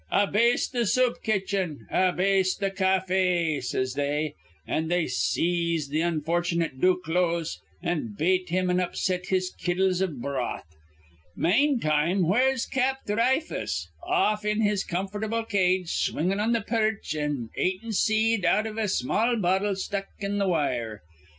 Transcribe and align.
'A 0.11 0.31
base 0.31 0.67
th' 0.67 0.87
soup 0.87 1.21
kitchen! 1.21 1.85
A 1.91 2.11
base 2.11 2.55
th' 2.55 2.75
caafe!' 2.75 3.61
says 3.63 3.93
they; 3.93 4.33
an' 4.65 4.87
they 4.87 5.05
seize 5.05 5.89
th' 5.89 6.01
unfortunate 6.01 6.81
Duclose, 6.81 7.59
an' 7.83 8.15
bate 8.17 8.49
him 8.49 8.71
an' 8.71 8.79
upset 8.79 9.27
his 9.27 9.51
kettles 9.51 10.01
iv 10.01 10.19
broth. 10.19 10.65
Manetime 11.37 12.25
where's 12.27 12.65
Cap 12.65 13.01
Dhry 13.07 13.43
fuss? 13.43 13.89
Off 14.01 14.43
in 14.43 14.61
his 14.61 14.83
comfortable 14.83 15.43
cage, 15.43 15.91
swingin' 15.91 16.39
on 16.39 16.55
th' 16.55 16.65
perch 16.65 17.13
an' 17.15 17.49
atin' 17.55 17.91
seed 17.91 18.43
out 18.43 18.65
iv 18.65 18.79
a 18.79 18.87
small 18.87 19.35
bottle 19.35 19.75
stuck 19.75 20.07
in 20.19 20.39
th' 20.39 20.47
wire. 20.47 21.03